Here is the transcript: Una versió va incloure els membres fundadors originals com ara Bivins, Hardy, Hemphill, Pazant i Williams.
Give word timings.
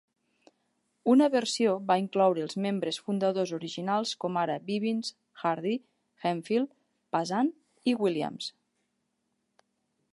Una 1.15 1.25
versió 1.33 1.73
va 1.89 1.97
incloure 2.03 2.41
els 2.45 2.55
membres 2.67 2.99
fundadors 3.09 3.53
originals 3.57 4.13
com 4.25 4.39
ara 4.43 4.55
Bivins, 4.69 5.11
Hardy, 5.43 5.73
Hemphill, 6.31 6.65
Pazant 7.17 7.51
i 7.93 7.93
Williams. 8.07 8.49